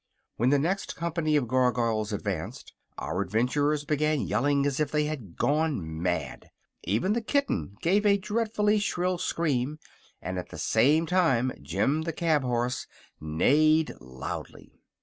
[0.37, 5.35] When the next company of Gargoyles advanced, our adventurers began yelling as if they had
[5.37, 6.49] gone mad.
[6.85, 9.77] Even the kitten gave a dreadfully shrill scream
[10.19, 12.87] and at the same time Jim the cab horse
[13.19, 14.71] neighed loudly.